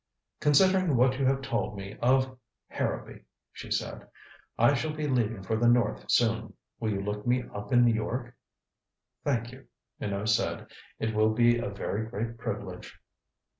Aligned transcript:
"Considering 0.39 0.95
what 0.97 1.19
you 1.19 1.27
have 1.27 1.43
told 1.43 1.77
me 1.77 1.95
of 2.01 2.35
Harrowby," 2.69 3.21
she 3.51 3.69
said, 3.69 4.07
"I 4.57 4.73
shall 4.73 4.93
be 4.93 5.07
leaving 5.07 5.43
for 5.43 5.55
the 5.55 5.67
north 5.67 6.09
soon. 6.09 6.55
Will 6.79 6.89
you 6.89 7.01
look 7.03 7.27
me 7.27 7.43
up 7.53 7.71
in 7.71 7.85
New 7.85 7.93
York?" 7.93 8.35
"Thank 9.23 9.51
you," 9.51 9.67
Minot 9.99 10.29
said. 10.29 10.65
"It 10.97 11.13
will 11.13 11.29
be 11.35 11.59
a 11.59 11.69
very 11.69 12.03
great 12.07 12.39
privilege." 12.39 12.99